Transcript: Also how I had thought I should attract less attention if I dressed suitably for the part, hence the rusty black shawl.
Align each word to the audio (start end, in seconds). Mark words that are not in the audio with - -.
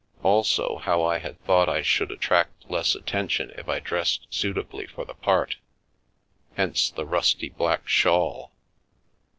Also 0.23 0.77
how 0.77 1.03
I 1.03 1.19
had 1.19 1.39
thought 1.43 1.69
I 1.69 1.83
should 1.83 2.09
attract 2.09 2.67
less 2.71 2.95
attention 2.95 3.51
if 3.55 3.69
I 3.69 3.77
dressed 3.79 4.25
suitably 4.31 4.87
for 4.87 5.05
the 5.05 5.13
part, 5.13 5.57
hence 6.57 6.89
the 6.89 7.05
rusty 7.05 7.49
black 7.49 7.87
shawl. 7.87 8.51